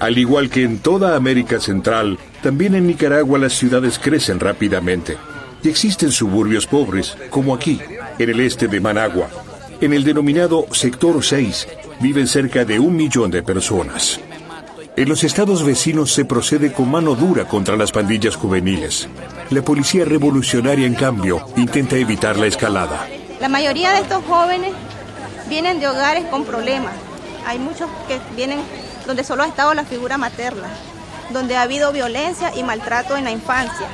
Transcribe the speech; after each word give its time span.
Al 0.00 0.18
igual 0.18 0.50
que 0.50 0.62
en 0.62 0.78
toda 0.78 1.16
América 1.16 1.60
Central, 1.60 2.18
también 2.42 2.74
en 2.74 2.86
Nicaragua 2.86 3.38
las 3.38 3.54
ciudades 3.54 3.98
crecen 3.98 4.40
rápidamente 4.40 5.16
y 5.62 5.68
existen 5.68 6.12
suburbios 6.12 6.66
pobres, 6.66 7.16
como 7.30 7.54
aquí, 7.54 7.80
en 8.18 8.30
el 8.30 8.40
este 8.40 8.68
de 8.68 8.80
Managua. 8.80 9.28
En 9.80 9.92
el 9.92 10.04
denominado 10.04 10.66
Sector 10.72 11.24
6 11.24 11.68
viven 12.00 12.26
cerca 12.26 12.64
de 12.64 12.78
un 12.78 12.96
millón 12.96 13.30
de 13.30 13.42
personas. 13.42 14.20
En 14.96 15.08
los 15.08 15.24
estados 15.24 15.64
vecinos 15.64 16.12
se 16.12 16.24
procede 16.24 16.72
con 16.72 16.90
mano 16.90 17.14
dura 17.14 17.46
contra 17.48 17.76
las 17.76 17.90
pandillas 17.90 18.36
juveniles. 18.36 19.08
La 19.50 19.62
policía 19.62 20.04
revolucionaria, 20.04 20.86
en 20.86 20.94
cambio, 20.94 21.44
intenta 21.56 21.96
evitar 21.96 22.36
la 22.36 22.46
escalada. 22.46 23.08
La 23.40 23.48
mayoría 23.48 23.92
de 23.92 24.02
estos 24.02 24.22
jóvenes 24.24 24.72
vienen 25.48 25.80
de 25.80 25.88
hogares 25.88 26.24
con 26.26 26.44
problemas. 26.44 26.94
Hay 27.46 27.58
muchos 27.58 27.88
que 28.08 28.20
vienen 28.36 28.60
donde 29.06 29.24
solo 29.24 29.42
ha 29.42 29.46
estado 29.46 29.74
la 29.74 29.84
figura 29.84 30.16
materna, 30.18 30.68
donde 31.30 31.56
ha 31.56 31.62
habido 31.62 31.92
violencia 31.92 32.52
y 32.56 32.62
maltrato 32.62 33.16
en 33.16 33.24
la 33.24 33.30
infancia, 33.30 33.86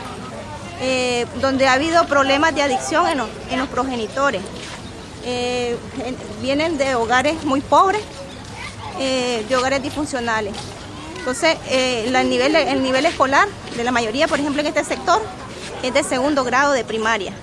eh, 0.80 1.26
donde 1.40 1.66
ha 1.66 1.72
habido 1.72 2.06
problemas 2.06 2.54
de 2.54 2.62
adicción 2.62 3.06
en 3.08 3.58
los, 3.58 3.68
progenitores. 3.68 4.42
Eh, 5.24 5.76
vienen 6.40 6.78
de 6.78 6.94
hogares 6.94 7.44
muy 7.44 7.60
pobres, 7.60 8.02
eh, 8.98 9.44
de 9.48 9.56
hogares 9.56 9.82
disfuncionales. 9.82 10.54
Entonces, 11.18 11.58
el, 11.68 12.12
nivel, 12.30 12.56
el 12.56 12.82
nivel 12.82 13.04
escolar 13.04 13.46
de 13.76 13.84
la 13.84 13.90
mayoría, 13.90 14.26
por 14.26 14.40
ejemplo, 14.40 14.62
en 14.62 14.68
este 14.68 14.84
sector, 14.84 15.20
es 15.82 15.92
de 15.92 16.02
segundo 16.02 16.44
grado 16.44 16.72
de 16.72 16.84
primaria 16.84 17.34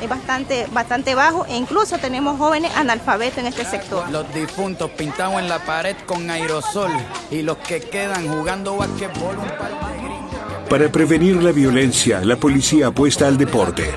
es 0.00 0.08
bastante, 0.08 0.66
bastante 0.72 1.14
bajo 1.14 1.46
e 1.46 1.56
incluso 1.56 1.98
tenemos 1.98 2.38
jóvenes 2.38 2.70
analfabetos 2.76 3.38
en 3.38 3.46
este 3.46 3.64
sector. 3.64 4.08
Los 4.10 4.32
difuntos 4.32 4.90
pintados 4.90 5.40
en 5.40 5.48
la 5.48 5.58
pared 5.58 5.96
con 6.06 6.28
aerosol 6.30 6.90
y 7.30 7.42
los 7.42 7.58
que 7.58 7.80
quedan 7.80 8.28
jugando 8.28 8.76
basquetbol 8.76 9.38
un 9.38 9.48
par 9.58 9.70
de 9.70 10.68
Para 10.68 10.92
prevenir 10.92 11.42
la 11.42 11.52
violencia, 11.52 12.20
la 12.24 12.36
policía 12.36 12.88
apuesta 12.88 13.26
al 13.26 13.36
deporte. 13.36 13.92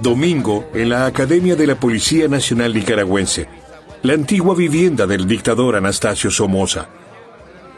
Domingo, 0.00 0.70
en 0.74 0.90
la 0.90 1.06
Academia 1.06 1.56
de 1.56 1.66
la 1.66 1.74
Policía 1.74 2.28
Nacional 2.28 2.72
Nicaragüense, 2.74 3.48
la 4.02 4.12
antigua 4.12 4.54
vivienda 4.54 5.06
del 5.06 5.26
dictador 5.26 5.74
Anastasio 5.74 6.30
Somoza. 6.30 7.05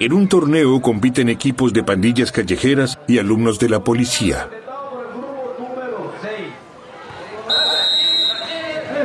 En 0.01 0.13
un 0.13 0.29
torneo 0.29 0.81
compiten 0.81 1.29
equipos 1.29 1.73
de 1.73 1.83
pandillas 1.83 2.31
callejeras 2.31 3.01
y 3.09 3.19
alumnos 3.19 3.59
de 3.59 3.69
la 3.69 3.81
policía. 3.81 4.49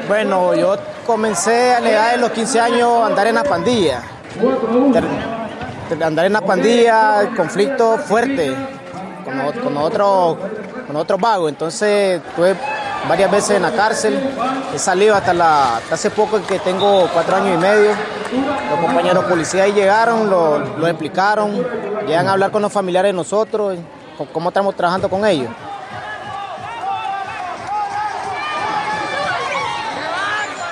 Bueno, 0.07 0.53
yo 0.53 0.75
comencé 1.07 1.73
a 1.73 1.79
la 1.79 1.89
edad 1.89 2.11
de 2.11 2.17
los 2.19 2.29
15 2.29 2.59
años 2.59 2.89
a 3.01 3.07
andar 3.07 3.25
en 3.25 3.33
la 3.33 3.43
pandilla. 3.43 4.03
Andar 5.99 6.25
en 6.27 6.33
la 6.33 6.41
pandilla, 6.41 7.31
conflicto 7.35 7.97
fuerte 7.97 8.53
con, 9.25 9.63
con 9.63 9.77
otro, 9.77 10.37
con 10.85 10.95
otro 10.95 11.17
vago. 11.17 11.49
Entonces 11.49 12.21
tuve 12.35 12.55
varias 13.07 13.31
veces 13.31 13.51
en 13.51 13.61
la 13.61 13.71
cárcel. 13.71 14.19
He 14.73 14.79
salido 14.79 15.15
hasta, 15.15 15.33
la, 15.33 15.77
hace 15.91 16.09
poco 16.09 16.41
que 16.45 16.59
tengo 16.59 17.07
cuatro 17.13 17.35
años 17.35 17.55
y 17.55 17.57
medio. 17.57 17.91
Los 18.69 18.79
compañeros 18.79 19.25
policías 19.25 19.65
ahí 19.65 19.73
llegaron, 19.73 20.29
lo, 20.29 20.59
lo 20.59 20.87
explicaron, 20.87 21.65
llegan 22.07 22.27
a 22.27 22.33
hablar 22.33 22.51
con 22.51 22.61
los 22.61 22.71
familiares 22.71 23.09
de 23.09 23.13
nosotros, 23.13 23.77
cómo 24.31 24.49
estamos 24.49 24.75
trabajando 24.75 25.09
con 25.09 25.25
ellos. 25.25 25.49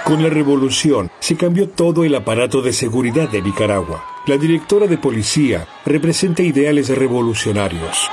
Con 0.03 0.24
la 0.24 0.30
revolución 0.30 1.09
se 1.20 1.38
cambió 1.38 1.70
todo 1.70 2.03
el 2.03 2.14
aparato 2.16 2.62
de 2.62 2.74
seguridad 2.74 3.30
de 3.30 3.41
Nicaragua. 3.41 4.03
La 4.25 4.36
directora 4.38 4.86
de 4.86 4.97
policía 4.97 5.66
representa 5.86 6.41
ideales 6.44 6.90
revolucionarios. 6.90 8.09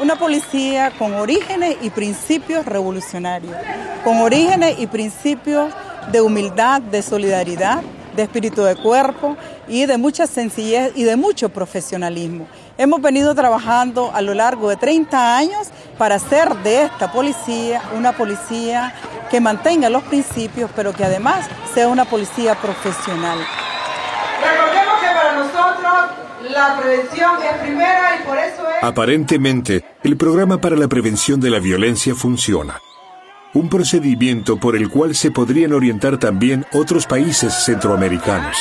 Una 0.00 0.16
policía 0.16 0.92
con 0.98 1.14
orígenes 1.14 1.76
y 1.80 1.90
principios 1.90 2.66
revolucionarios, 2.66 3.54
con 4.02 4.18
orígenes 4.18 4.76
y 4.80 4.88
principios 4.88 5.72
de 6.10 6.20
humildad, 6.20 6.82
de 6.82 7.00
solidaridad, 7.00 7.80
de 8.16 8.24
espíritu 8.24 8.64
de 8.64 8.74
cuerpo 8.74 9.36
y 9.68 9.86
de 9.86 9.96
mucha 9.96 10.26
sencillez 10.26 10.92
y 10.96 11.04
de 11.04 11.14
mucho 11.14 11.48
profesionalismo. 11.48 12.48
Hemos 12.76 13.00
venido 13.00 13.36
trabajando 13.36 14.10
a 14.12 14.20
lo 14.20 14.34
largo 14.34 14.68
de 14.68 14.76
30 14.76 15.36
años 15.36 15.68
para 15.96 16.16
hacer 16.16 16.52
de 16.64 16.82
esta 16.82 17.12
policía 17.12 17.80
una 17.96 18.12
policía 18.16 18.94
que 19.30 19.40
mantenga 19.40 19.88
los 19.90 20.02
principios, 20.02 20.70
pero 20.74 20.92
que 20.92 21.04
además 21.04 21.46
sea 21.72 21.86
una 21.86 22.04
policía 22.04 22.56
profesional. 22.56 23.38
La 26.50 26.78
prevención 26.80 27.32
es 27.42 27.60
primera 27.62 28.20
y 28.20 28.26
por 28.26 28.38
eso 28.38 28.62
es... 28.68 28.82
Aparentemente, 28.82 29.84
el 30.02 30.16
programa 30.16 30.60
para 30.60 30.76
la 30.76 30.88
prevención 30.88 31.40
de 31.40 31.50
la 31.50 31.58
violencia 31.58 32.14
funciona. 32.14 32.80
Un 33.54 33.68
procedimiento 33.68 34.58
por 34.58 34.76
el 34.76 34.88
cual 34.90 35.14
se 35.14 35.30
podrían 35.30 35.72
orientar 35.72 36.18
también 36.18 36.66
otros 36.72 37.06
países 37.06 37.54
centroamericanos. 37.64 38.56